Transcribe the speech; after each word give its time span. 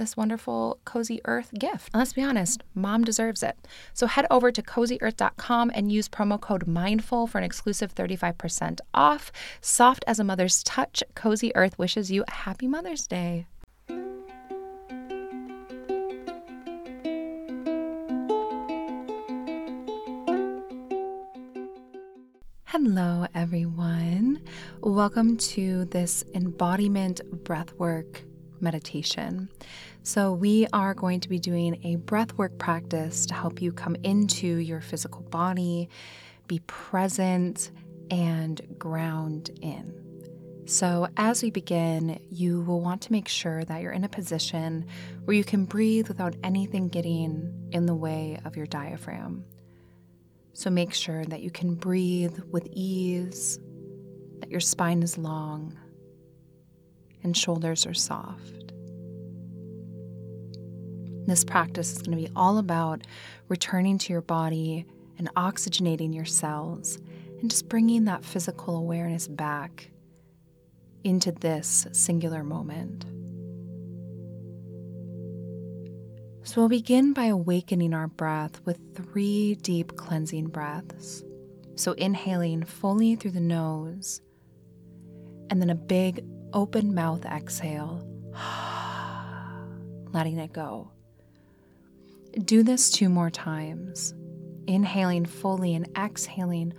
this 0.00 0.16
wonderful 0.16 0.80
Cozy 0.86 1.20
Earth 1.26 1.52
gift. 1.58 1.94
Let's 1.94 2.14
be 2.14 2.22
honest, 2.22 2.62
mom 2.74 3.04
deserves 3.04 3.42
it. 3.42 3.68
So 3.92 4.06
head 4.06 4.26
over 4.30 4.50
to 4.50 4.62
cozyearth.com 4.62 5.70
and 5.74 5.92
use 5.92 6.08
promo 6.08 6.40
code 6.40 6.66
MINDFUL 6.66 7.28
for 7.28 7.36
an 7.36 7.44
exclusive 7.44 7.94
35% 7.94 8.80
off. 8.94 9.30
Soft 9.60 10.02
as 10.06 10.18
a 10.18 10.24
mother's 10.24 10.62
touch, 10.62 11.02
Cozy 11.14 11.54
Earth 11.54 11.78
wishes 11.78 12.10
you 12.10 12.24
a 12.26 12.30
happy 12.30 12.66
Mother's 12.66 13.06
Day. 13.06 13.46
Hello, 22.64 23.26
everyone. 23.34 24.40
Welcome 24.80 25.36
to 25.36 25.84
this 25.84 26.24
embodiment 26.32 27.20
breathwork 27.44 28.29
meditation. 28.62 29.48
So, 30.02 30.32
we 30.32 30.66
are 30.72 30.94
going 30.94 31.20
to 31.20 31.28
be 31.28 31.38
doing 31.38 31.80
a 31.84 31.96
breathwork 31.96 32.58
practice 32.58 33.26
to 33.26 33.34
help 33.34 33.60
you 33.60 33.72
come 33.72 33.96
into 34.02 34.46
your 34.46 34.80
physical 34.80 35.22
body, 35.22 35.88
be 36.46 36.60
present, 36.66 37.70
and 38.10 38.60
ground 38.78 39.50
in. 39.60 40.00
So, 40.66 41.08
as 41.16 41.42
we 41.42 41.50
begin, 41.50 42.20
you 42.30 42.60
will 42.60 42.80
want 42.80 43.02
to 43.02 43.12
make 43.12 43.28
sure 43.28 43.64
that 43.64 43.82
you're 43.82 43.92
in 43.92 44.04
a 44.04 44.08
position 44.08 44.86
where 45.24 45.36
you 45.36 45.44
can 45.44 45.64
breathe 45.64 46.08
without 46.08 46.36
anything 46.44 46.88
getting 46.88 47.68
in 47.72 47.86
the 47.86 47.94
way 47.94 48.38
of 48.44 48.56
your 48.56 48.66
diaphragm. 48.66 49.44
So 50.52 50.68
make 50.68 50.92
sure 50.92 51.24
that 51.24 51.40
you 51.40 51.50
can 51.50 51.74
breathe 51.74 52.38
with 52.50 52.66
ease, 52.70 53.58
that 54.40 54.50
your 54.50 54.60
spine 54.60 55.02
is 55.02 55.16
long, 55.16 55.74
and 57.22 57.36
shoulders 57.36 57.86
are 57.86 57.94
soft. 57.94 58.72
This 61.26 61.44
practice 61.44 61.92
is 61.92 62.02
going 62.02 62.16
to 62.16 62.24
be 62.24 62.32
all 62.34 62.58
about 62.58 63.06
returning 63.48 63.98
to 63.98 64.12
your 64.12 64.22
body 64.22 64.86
and 65.18 65.32
oxygenating 65.34 66.14
your 66.14 66.24
cells 66.24 66.98
and 67.40 67.50
just 67.50 67.68
bringing 67.68 68.04
that 68.04 68.24
physical 68.24 68.76
awareness 68.76 69.28
back 69.28 69.90
into 71.04 71.32
this 71.32 71.86
singular 71.92 72.42
moment. 72.42 73.04
So 76.42 76.62
we'll 76.62 76.68
begin 76.68 77.12
by 77.12 77.26
awakening 77.26 77.94
our 77.94 78.08
breath 78.08 78.60
with 78.64 78.80
three 78.96 79.54
deep 79.56 79.96
cleansing 79.96 80.48
breaths. 80.48 81.22
So 81.76 81.92
inhaling 81.92 82.64
fully 82.64 83.14
through 83.14 83.30
the 83.32 83.40
nose, 83.40 84.20
and 85.48 85.62
then 85.62 85.70
a 85.70 85.74
big 85.74 86.24
open 86.52 86.94
mouth 86.94 87.24
exhale, 87.24 88.06
letting 90.12 90.38
it 90.38 90.52
go. 90.52 90.90
Do 92.44 92.62
this 92.62 92.90
two 92.90 93.08
more 93.08 93.30
times. 93.30 94.14
Inhaling 94.66 95.26
fully 95.26 95.74
and 95.74 95.88
exhaling, 95.98 96.72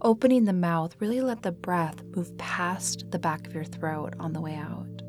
opening 0.00 0.44
the 0.44 0.52
mouth. 0.52 0.96
Really 0.98 1.20
let 1.20 1.42
the 1.42 1.52
breath 1.52 2.02
move 2.16 2.36
past 2.38 3.10
the 3.10 3.18
back 3.18 3.46
of 3.46 3.54
your 3.54 3.64
throat 3.64 4.14
on 4.18 4.32
the 4.32 4.40
way 4.40 4.54
out. 4.54 5.02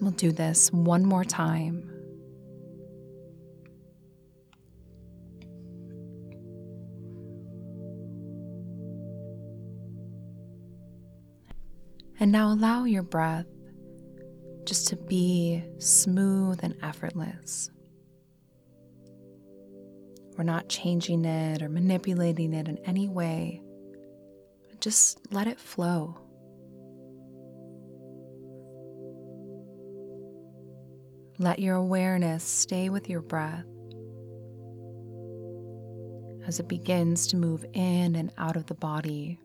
We'll 0.00 0.12
do 0.12 0.32
this 0.32 0.72
one 0.72 1.04
more 1.04 1.24
time. 1.24 1.89
And 12.20 12.30
now 12.30 12.52
allow 12.52 12.84
your 12.84 13.02
breath 13.02 13.46
just 14.66 14.88
to 14.88 14.96
be 14.96 15.64
smooth 15.78 16.60
and 16.62 16.76
effortless. 16.82 17.70
We're 20.36 20.44
not 20.44 20.68
changing 20.68 21.24
it 21.24 21.62
or 21.62 21.70
manipulating 21.70 22.52
it 22.52 22.68
in 22.68 22.78
any 22.84 23.08
way. 23.08 23.62
Just 24.80 25.18
let 25.32 25.46
it 25.46 25.58
flow. 25.58 26.18
Let 31.38 31.58
your 31.58 31.76
awareness 31.76 32.44
stay 32.44 32.90
with 32.90 33.08
your 33.08 33.22
breath 33.22 33.64
as 36.46 36.60
it 36.60 36.68
begins 36.68 37.26
to 37.28 37.36
move 37.36 37.64
in 37.72 38.14
and 38.14 38.30
out 38.36 38.56
of 38.56 38.66
the 38.66 38.74
body, 38.74 39.38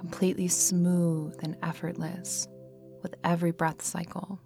completely 0.00 0.48
smooth 0.48 1.36
and 1.42 1.54
effortless 1.62 2.48
with 3.02 3.14
every 3.22 3.50
breath 3.50 3.82
cycle. 3.82 4.40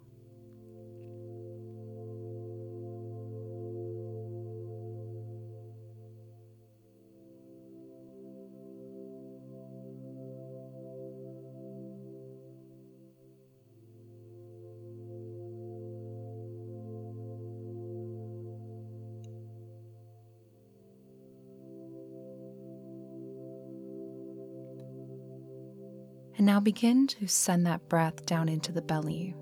Now 26.55 26.61
begin 26.61 27.05
to 27.05 27.27
send 27.27 27.65
that 27.65 27.89
breath 27.89 28.25
down 28.25 28.47
into 28.47 28.71
the 28.71 28.81
belly. 28.81 29.35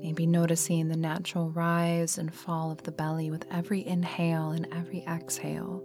Maybe 0.00 0.24
noticing 0.24 0.86
the 0.86 0.96
natural 0.96 1.50
rise 1.50 2.16
and 2.16 2.32
fall 2.32 2.70
of 2.70 2.80
the 2.84 2.92
belly 2.92 3.28
with 3.28 3.44
every 3.50 3.84
inhale 3.84 4.52
and 4.52 4.68
every 4.72 5.02
exhale. 5.08 5.82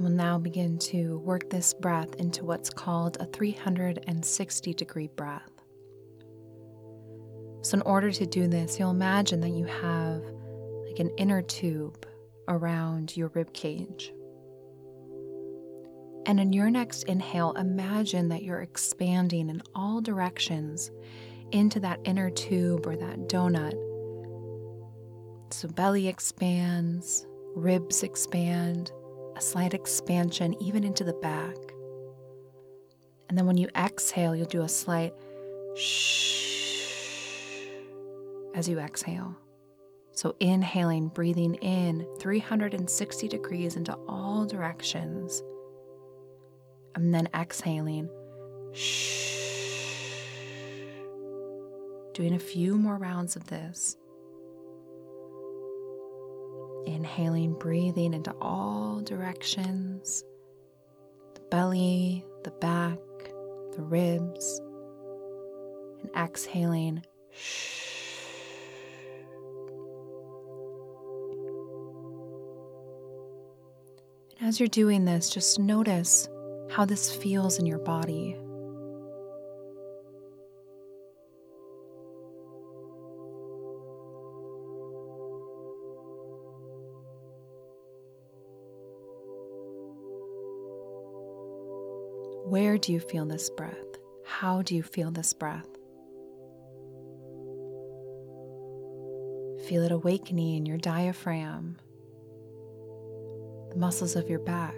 We'll 0.00 0.08
now 0.08 0.38
begin 0.38 0.78
to 0.78 1.18
work 1.18 1.50
this 1.50 1.74
breath 1.74 2.14
into 2.14 2.46
what's 2.46 2.70
called 2.70 3.18
a 3.20 3.26
360 3.26 4.72
degree 4.72 5.08
breath. 5.08 5.50
So, 7.60 7.76
in 7.76 7.82
order 7.82 8.10
to 8.10 8.24
do 8.24 8.48
this, 8.48 8.78
you'll 8.78 8.92
imagine 8.92 9.42
that 9.42 9.50
you 9.50 9.66
have 9.66 10.22
like 10.86 11.00
an 11.00 11.10
inner 11.18 11.42
tube 11.42 12.06
around 12.48 13.14
your 13.14 13.28
rib 13.34 13.52
cage. 13.52 14.10
And 16.24 16.40
in 16.40 16.54
your 16.54 16.70
next 16.70 17.02
inhale, 17.02 17.52
imagine 17.52 18.30
that 18.30 18.42
you're 18.42 18.62
expanding 18.62 19.50
in 19.50 19.60
all 19.74 20.00
directions 20.00 20.90
into 21.52 21.78
that 21.80 22.00
inner 22.06 22.30
tube 22.30 22.86
or 22.86 22.96
that 22.96 23.28
donut. 23.28 23.74
So, 25.52 25.68
belly 25.68 26.08
expands, 26.08 27.26
ribs 27.54 28.02
expand, 28.02 28.92
a 29.40 29.42
slight 29.42 29.72
expansion 29.72 30.54
even 30.60 30.84
into 30.84 31.02
the 31.02 31.14
back. 31.14 31.56
And 33.30 33.38
then 33.38 33.46
when 33.46 33.56
you 33.56 33.68
exhale, 33.74 34.36
you'll 34.36 34.44
do 34.44 34.60
a 34.60 34.68
slight 34.68 35.14
shh 35.74 37.64
as 38.54 38.68
you 38.68 38.78
exhale. 38.78 39.34
So, 40.12 40.36
inhaling, 40.40 41.08
breathing 41.08 41.54
in 41.54 42.06
360 42.18 43.28
degrees 43.28 43.76
into 43.76 43.94
all 44.06 44.44
directions. 44.44 45.42
And 46.94 47.14
then 47.14 47.26
exhaling, 47.34 48.10
shh. 48.74 50.18
Doing 52.12 52.34
a 52.34 52.38
few 52.38 52.76
more 52.76 52.98
rounds 52.98 53.36
of 53.36 53.46
this. 53.46 53.96
Inhaling, 56.90 57.54
breathing 57.54 58.14
into 58.14 58.34
all 58.40 59.00
directions 59.00 60.24
the 61.34 61.40
belly, 61.50 62.24
the 62.42 62.50
back, 62.50 62.98
the 63.76 63.82
ribs, 63.82 64.60
and 66.02 66.10
exhaling. 66.16 67.02
As 74.40 74.58
you're 74.58 74.68
doing 74.68 75.04
this, 75.04 75.30
just 75.30 75.58
notice 75.60 76.28
how 76.70 76.84
this 76.84 77.14
feels 77.14 77.58
in 77.58 77.66
your 77.66 77.78
body. 77.78 78.36
Where 92.50 92.78
do 92.78 92.92
you 92.92 92.98
feel 92.98 93.26
this 93.26 93.48
breath? 93.48 93.76
How 94.26 94.62
do 94.62 94.74
you 94.74 94.82
feel 94.82 95.12
this 95.12 95.32
breath? 95.32 95.68
Feel 99.68 99.84
it 99.84 99.92
awakening 99.92 100.56
in 100.56 100.66
your 100.66 100.76
diaphragm, 100.76 101.76
the 103.70 103.76
muscles 103.76 104.16
of 104.16 104.28
your 104.28 104.40
back. 104.40 104.74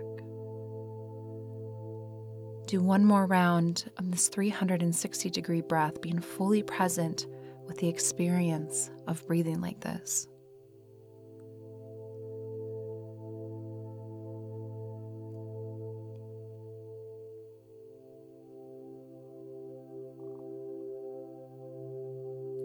Do 2.66 2.82
one 2.82 3.06
more 3.06 3.24
round 3.24 3.90
of 3.96 4.10
this 4.10 4.28
360 4.28 5.30
degree 5.30 5.62
breath, 5.62 6.02
being 6.02 6.20
fully 6.20 6.62
present 6.62 7.26
with 7.66 7.78
the 7.78 7.88
experience 7.88 8.90
of 9.06 9.26
breathing 9.26 9.62
like 9.62 9.80
this. 9.80 10.28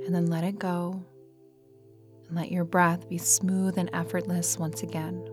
And 0.07 0.15
then 0.15 0.27
let 0.27 0.45
it 0.45 0.57
go. 0.57 1.03
And 2.27 2.35
let 2.35 2.51
your 2.51 2.63
breath 2.63 3.07
be 3.07 3.17
smooth 3.17 3.77
and 3.77 3.89
effortless 3.93 4.57
once 4.57 4.81
again. 4.81 5.23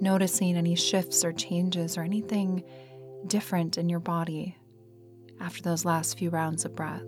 Noticing 0.00 0.56
any 0.56 0.76
shifts 0.76 1.24
or 1.24 1.32
changes 1.32 1.98
or 1.98 2.02
anything 2.02 2.64
different 3.26 3.76
in 3.76 3.88
your 3.88 4.00
body 4.00 4.56
after 5.40 5.60
those 5.60 5.84
last 5.84 6.16
few 6.16 6.30
rounds 6.30 6.64
of 6.64 6.74
breath. 6.74 7.02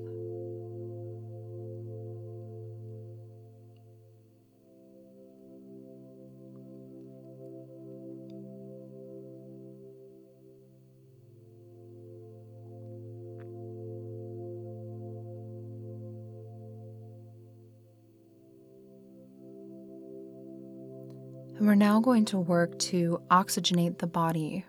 And 21.62 21.68
we're 21.68 21.76
now 21.76 22.00
going 22.00 22.24
to 22.24 22.40
work 22.40 22.76
to 22.90 23.22
oxygenate 23.30 23.98
the 23.98 24.08
body 24.08 24.66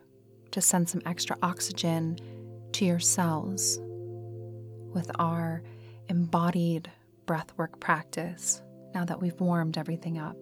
to 0.52 0.62
send 0.62 0.88
some 0.88 1.02
extra 1.08 1.36
oxygen 1.42 2.20
to 2.74 2.86
your 2.86 3.00
cells 3.00 3.80
with 4.94 5.10
our 5.18 5.64
embodied 6.10 6.92
breathwork 7.26 7.80
practice 7.80 8.62
now 8.94 9.06
that 9.06 9.20
we've 9.20 9.42
warmed 9.42 9.76
everything 9.76 10.20
up. 10.20 10.38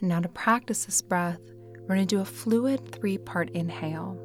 And 0.00 0.08
now 0.08 0.20
to 0.20 0.28
practice 0.30 0.86
this 0.86 1.02
breath, 1.02 1.42
we're 1.80 1.96
going 1.96 2.06
to 2.06 2.16
do 2.16 2.22
a 2.22 2.24
fluid 2.24 2.92
three 2.92 3.18
part 3.18 3.50
inhale. 3.50 4.16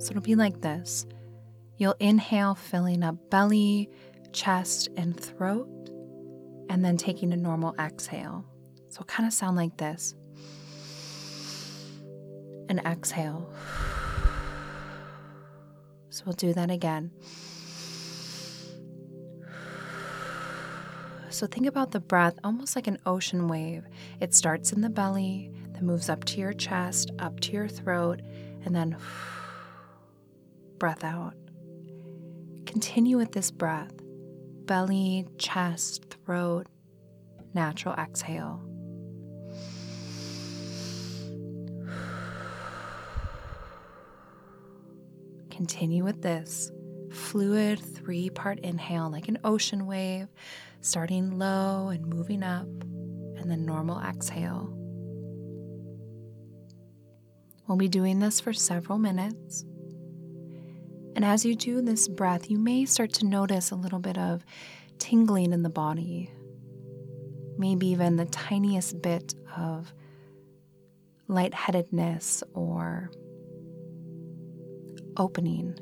So 0.00 0.10
it'll 0.10 0.20
be 0.20 0.34
like 0.34 0.60
this 0.60 1.06
you'll 1.78 1.96
inhale, 1.98 2.54
filling 2.54 3.02
up 3.02 3.30
belly, 3.30 3.88
chest, 4.34 4.90
and 4.98 5.18
throat, 5.18 5.88
and 6.68 6.84
then 6.84 6.98
taking 6.98 7.32
a 7.32 7.36
normal 7.38 7.74
exhale. 7.78 8.44
So 8.96 9.02
it'll 9.02 9.14
kind 9.14 9.26
of 9.26 9.34
sound 9.34 9.58
like 9.58 9.76
this. 9.76 10.14
And 12.70 12.80
exhale. 12.86 13.46
So 16.08 16.22
we'll 16.24 16.32
do 16.32 16.54
that 16.54 16.70
again. 16.70 17.10
So 21.28 21.46
think 21.46 21.66
about 21.66 21.90
the 21.90 22.00
breath 22.00 22.38
almost 22.42 22.74
like 22.74 22.86
an 22.86 22.96
ocean 23.04 23.48
wave. 23.48 23.84
It 24.22 24.32
starts 24.32 24.72
in 24.72 24.80
the 24.80 24.88
belly, 24.88 25.52
then 25.72 25.84
moves 25.84 26.08
up 26.08 26.24
to 26.24 26.40
your 26.40 26.54
chest, 26.54 27.10
up 27.18 27.38
to 27.40 27.52
your 27.52 27.68
throat, 27.68 28.22
and 28.64 28.74
then 28.74 28.96
breath 30.78 31.04
out. 31.04 31.34
Continue 32.64 33.18
with 33.18 33.32
this 33.32 33.50
breath 33.50 33.92
belly, 34.64 35.26
chest, 35.36 36.16
throat, 36.24 36.66
natural 37.52 37.94
exhale. 37.96 38.66
Continue 45.56 46.04
with 46.04 46.20
this 46.20 46.70
fluid 47.10 47.80
three 47.80 48.28
part 48.28 48.58
inhale 48.60 49.10
like 49.10 49.28
an 49.28 49.38
ocean 49.42 49.86
wave, 49.86 50.28
starting 50.82 51.38
low 51.38 51.88
and 51.88 52.06
moving 52.06 52.42
up, 52.42 52.66
and 52.66 53.50
then 53.50 53.64
normal 53.64 53.98
exhale. 53.98 54.70
We'll 57.66 57.78
be 57.78 57.88
doing 57.88 58.20
this 58.20 58.38
for 58.38 58.52
several 58.52 58.98
minutes. 58.98 59.64
And 61.16 61.24
as 61.24 61.46
you 61.46 61.54
do 61.54 61.80
this 61.80 62.06
breath, 62.06 62.50
you 62.50 62.58
may 62.58 62.84
start 62.84 63.14
to 63.14 63.26
notice 63.26 63.70
a 63.70 63.76
little 63.76 63.98
bit 63.98 64.18
of 64.18 64.44
tingling 64.98 65.54
in 65.54 65.62
the 65.62 65.70
body, 65.70 66.30
maybe 67.56 67.86
even 67.86 68.16
the 68.16 68.26
tiniest 68.26 69.00
bit 69.00 69.34
of 69.56 69.94
lightheadedness 71.28 72.42
or 72.52 73.10
opening. 75.16 75.78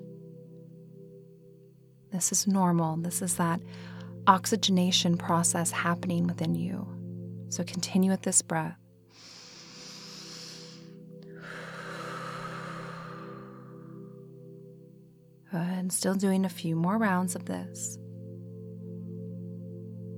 This 2.10 2.32
is 2.32 2.46
normal. 2.46 2.96
This 2.96 3.22
is 3.22 3.36
that 3.36 3.60
oxygenation 4.26 5.16
process 5.16 5.70
happening 5.70 6.26
within 6.26 6.54
you. 6.54 6.86
So 7.48 7.64
continue 7.64 8.10
with 8.10 8.22
this 8.22 8.42
breath. 8.42 8.78
And 15.52 15.92
still 15.92 16.14
doing 16.14 16.44
a 16.44 16.48
few 16.48 16.74
more 16.74 16.98
rounds 16.98 17.36
of 17.36 17.44
this. 17.44 17.98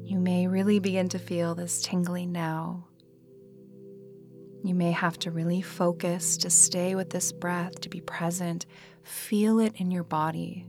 You 0.03 0.19
may 0.19 0.47
really 0.47 0.79
begin 0.79 1.09
to 1.11 1.19
feel 1.19 1.55
this 1.55 1.83
tingling 1.83 2.33
now 2.33 2.86
you 4.63 4.75
may 4.75 4.91
have 4.93 5.19
to 5.21 5.31
really 5.31 5.63
focus 5.63 6.37
to 6.39 6.51
stay 6.51 6.95
with 6.95 7.11
this 7.11 7.33
breath, 7.33 7.81
to 7.81 7.89
be 7.89 8.01
present. 8.01 8.67
Feel 9.03 9.61
it 9.61 9.75
in 9.77 9.91
your 9.91 10.05
body. 10.05 10.67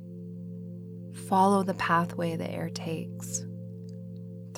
Follow 1.28 1.64
the 1.64 1.74
pathway 1.74 2.36
the 2.36 2.50
air 2.50 2.70
takes 2.70 3.46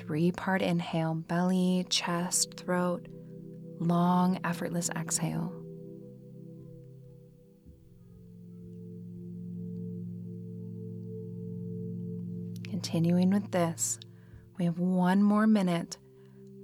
three 0.10 0.32
part 0.32 0.62
inhale, 0.62 1.14
belly, 1.14 1.86
chest, 1.90 2.56
throat, 2.56 3.08
long, 3.80 4.40
effortless 4.44 4.90
exhale. 4.96 5.54
Continuing 12.64 13.30
with 13.30 13.52
this, 13.52 14.00
we 14.58 14.66
have 14.66 14.80
one 14.80 15.22
more 15.22 15.46
minute 15.46 15.98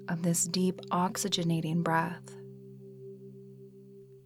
of 0.07 0.23
this 0.23 0.45
deep 0.45 0.81
oxygenating 0.91 1.83
breath. 1.83 2.34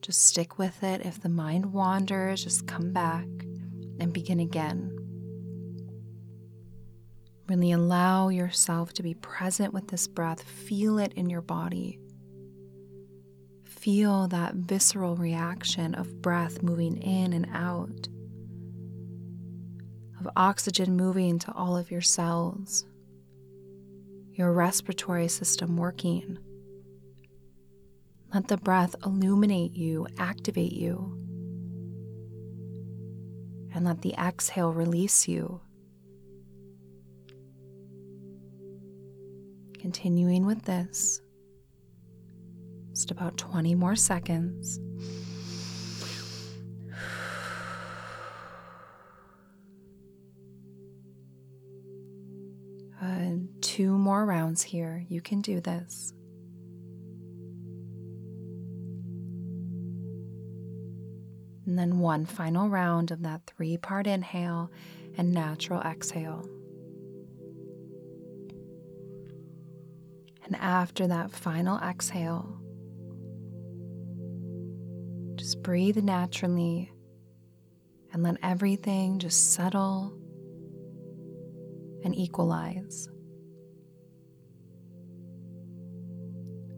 Just 0.09 0.25
stick 0.25 0.57
with 0.57 0.81
it. 0.81 1.05
If 1.05 1.21
the 1.21 1.29
mind 1.29 1.71
wanders, 1.71 2.43
just 2.43 2.65
come 2.65 2.91
back 2.91 3.27
and 3.99 4.11
begin 4.11 4.39
again. 4.39 4.97
Really 7.47 7.73
allow 7.73 8.29
yourself 8.29 8.91
to 8.93 9.03
be 9.03 9.13
present 9.13 9.71
with 9.71 9.89
this 9.89 10.07
breath. 10.07 10.41
Feel 10.41 10.97
it 10.97 11.13
in 11.13 11.29
your 11.29 11.43
body. 11.43 11.99
Feel 13.65 14.27
that 14.29 14.55
visceral 14.55 15.15
reaction 15.15 15.93
of 15.93 16.23
breath 16.23 16.63
moving 16.63 16.97
in 16.97 17.31
and 17.31 17.47
out, 17.53 18.07
of 20.19 20.27
oxygen 20.35 20.97
moving 20.97 21.37
to 21.37 21.51
all 21.51 21.77
of 21.77 21.91
your 21.91 22.01
cells, 22.01 22.83
your 24.31 24.53
respiratory 24.53 25.27
system 25.27 25.77
working. 25.77 26.39
Let 28.33 28.48
the 28.48 28.57
breath 28.57 28.95
illuminate 29.05 29.74
you, 29.74 30.07
activate 30.17 30.74
you, 30.74 31.17
and 33.74 33.86
let 33.86 34.01
the 34.01 34.13
exhale 34.13 34.71
release 34.71 35.27
you. 35.27 35.62
Continuing 39.79 40.45
with 40.45 40.63
this, 40.63 41.21
just 42.91 43.12
about 43.12 43.38
20 43.38 43.75
more 43.75 43.95
seconds. 43.95 44.79
Two 53.62 53.98
more 53.98 54.25
rounds 54.25 54.62
here. 54.62 55.05
You 55.07 55.21
can 55.21 55.39
do 55.39 55.62
this. 55.62 56.12
Then 61.79 62.00
one 62.00 62.25
final 62.25 62.69
round 62.69 63.12
of 63.12 63.24
that 63.24 63.41
three 63.48 63.77
part 63.77 64.07
inhale 64.07 64.71
and 65.17 65.33
natural 65.33 65.81
exhale. 65.81 66.48
And 70.45 70.55
after 70.55 71.07
that 71.07 71.31
final 71.31 71.77
exhale, 71.77 72.59
just 75.36 75.62
breathe 75.62 75.98
naturally 75.98 76.91
and 78.12 78.24
let 78.24 78.38
everything 78.41 79.19
just 79.19 79.53
settle 79.53 80.13
and 82.03 82.15
equalize. 82.15 83.07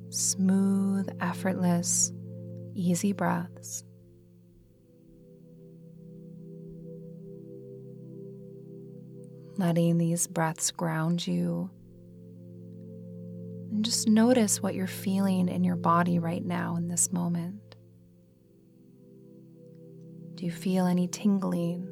Smooth, 0.10 1.08
effortless, 1.22 2.12
easy 2.75 3.13
breaths. 3.13 3.84
Letting 9.62 10.00
these 10.00 10.25
breaths 10.25 10.72
ground 10.72 11.27
you 11.27 11.70
and 13.70 13.86
just 13.86 14.08
notice 14.08 14.60
what 14.60 14.74
you're 14.74 14.88
feeling 14.88 15.48
in 15.48 15.63
your 15.63 15.75
body 15.75 16.18
right 16.18 16.44
now 16.44 16.77
in 16.77 16.88
this 16.88 17.13
moment. 17.13 17.75
Do 20.34 20.46
you 20.46 20.51
feel 20.51 20.88
any 20.88 21.08
tingling? 21.08 21.88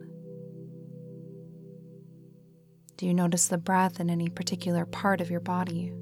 Do 2.97 3.05
you 3.05 3.13
notice 3.13 3.47
the 3.49 3.59
breath 3.59 3.99
in 3.99 4.09
any 4.09 4.29
particular 4.29 4.87
part 4.87 5.21
of 5.21 5.29
your 5.29 5.39
body? 5.39 5.93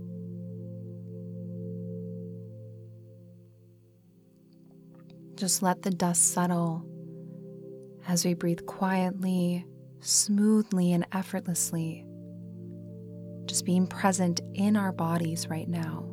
Just 5.35 5.61
let 5.61 5.81
the 5.81 5.91
dust 5.91 6.33
settle 6.33 6.85
as 8.07 8.23
we 8.23 8.35
breathe 8.35 8.65
quietly, 8.65 9.65
smoothly, 10.01 10.93
and 10.93 11.05
effortlessly 11.11 12.05
just 13.47 13.65
being 13.65 13.87
present 13.87 14.41
in 14.53 14.75
our 14.75 14.91
bodies 14.91 15.47
right 15.49 15.67
now. 15.67 16.03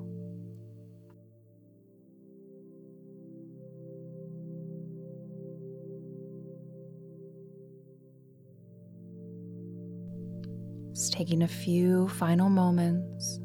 Just 10.94 11.12
taking 11.12 11.42
a 11.42 11.48
few 11.48 12.08
final 12.08 12.48
moments. 12.48 13.40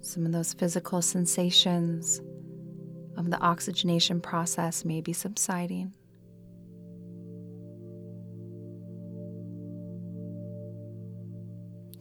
Some 0.00 0.26
of 0.26 0.32
those 0.32 0.52
physical 0.52 1.00
sensations 1.00 2.20
of 3.16 3.30
the 3.30 3.38
oxygenation 3.38 4.20
process 4.20 4.84
may 4.84 5.00
be 5.00 5.12
subsiding. 5.12 5.94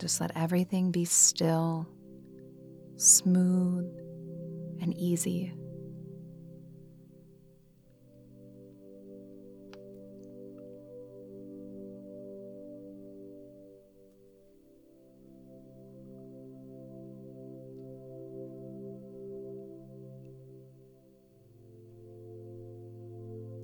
Just 0.02 0.20
let 0.20 0.32
everything 0.36 0.90
be 0.90 1.06
still, 1.06 1.88
smooth, 2.96 3.86
and 4.82 4.98
easy. 4.98 5.54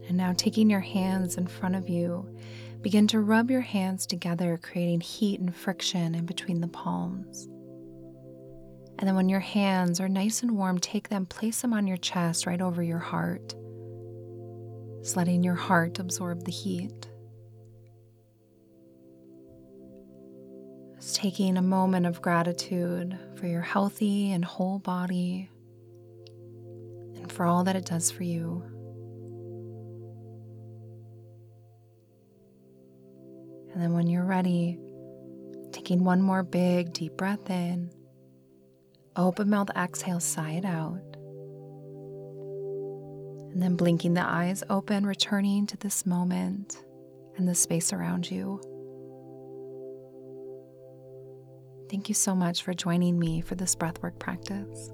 And 0.08 0.15
now 0.15 0.34
taking 0.38 0.70
your 0.70 0.82
hands 0.82 1.38
in 1.38 1.48
front 1.48 1.75
of 1.75 1.89
you 1.89 2.38
Begin 2.82 3.08
to 3.08 3.20
rub 3.20 3.50
your 3.50 3.62
hands 3.62 4.06
together, 4.06 4.60
creating 4.62 5.02
heat 5.02 5.40
and 5.40 5.56
friction 5.56 6.14
in 6.16 6.26
between 6.26 6.62
the 6.62 6.68
palms. 6.68 7.48
And 9.00 9.08
then, 9.08 9.16
when 9.16 9.30
your 9.30 9.40
hands 9.40 10.00
are 10.00 10.10
nice 10.10 10.42
and 10.42 10.58
warm, 10.58 10.80
take 10.80 11.10
them, 11.10 11.26
place 11.26 11.62
them 11.62 11.74
on 11.74 11.88
your 11.88 11.98
chest 11.98 12.46
right 12.46 12.62
over 12.62 12.82
your 12.82 13.00
heart, 13.00 13.56
just 15.02 15.18
letting 15.18 15.44
your 15.44 15.56
heart 15.56 16.00
absorb 16.00 16.46
the 16.46 16.52
heat. 16.52 17.08
Just 20.96 21.16
taking 21.16 21.58
a 21.58 21.62
moment 21.62 22.06
of 22.06 22.22
gratitude 22.22 23.18
for 23.36 23.48
your 23.48 23.62
healthy 23.62 24.32
and 24.32 24.44
whole 24.44 24.80
body 24.80 25.50
and 27.16 27.32
for 27.32 27.46
all 27.46 27.64
that 27.64 27.76
it 27.76 27.86
does 27.86 28.10
for 28.10 28.24
you. 28.24 28.64
And 33.78 33.84
then 33.84 33.94
when 33.94 34.08
you're 34.08 34.26
ready, 34.26 34.80
taking 35.72 36.04
one 36.04 36.20
more 36.20 36.42
big 36.42 36.94
deep 36.94 37.16
breath 37.16 37.48
in, 37.48 37.92
open 39.16 39.52
mouth 39.52 39.70
exhale, 39.78 40.20
sigh 40.20 40.54
it 40.54 40.66
out. 40.66 41.00
And 43.52 43.62
then 43.62 43.76
blinking 43.76 44.16
the 44.16 44.28
eyes 44.28 44.64
open, 44.72 45.06
returning 45.06 45.68
to 45.68 45.78
this 45.78 46.08
moment 46.08 46.84
and 47.38 47.48
the 47.48 47.54
space 47.54 47.94
around 47.94 48.32
you. 48.32 48.60
Thank 51.88 52.10
you 52.10 52.16
so 52.16 52.34
much 52.34 52.64
for 52.64 52.74
joining 52.74 53.20
me 53.20 53.42
for 53.42 53.54
this 53.54 53.76
breathwork 53.76 54.18
practice. 54.18 54.90